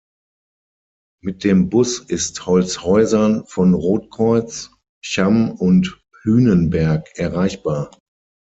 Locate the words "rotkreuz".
3.75-4.71